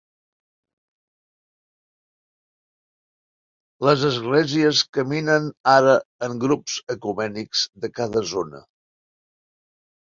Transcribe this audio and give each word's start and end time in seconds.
Les 3.89 4.07
esglésies 4.09 4.83
caminen 4.99 5.49
ara 5.77 5.95
en 6.31 6.43
grups 6.47 6.83
ecumènics 6.99 7.65
de 7.85 7.97
cada 8.01 8.27
zona. 8.37 8.69